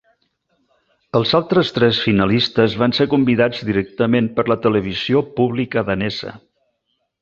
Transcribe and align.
Els 1.19 1.33
altres 1.39 1.69
tres 1.75 1.99
finalistes 2.07 2.79
van 2.85 2.97
ser 3.01 3.09
convidats 3.13 3.63
directament 3.71 4.33
per 4.41 4.49
la 4.53 4.61
televisió 4.67 5.27
pública 5.41 5.89
danesa. 5.95 6.39